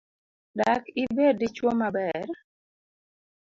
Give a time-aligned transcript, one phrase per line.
[0.57, 2.27] Dak ibed dichuo maber?